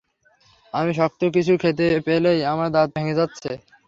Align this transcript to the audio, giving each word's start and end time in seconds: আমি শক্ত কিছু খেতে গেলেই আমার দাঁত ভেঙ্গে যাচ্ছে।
আমি 0.73 0.91
শক্ত 0.93 1.21
কিছু 1.35 1.53
খেতে 1.61 1.85
গেলেই 2.07 2.39
আমার 2.51 2.67
দাঁত 2.75 2.89
ভেঙ্গে 2.95 3.17
যাচ্ছে। 3.19 3.49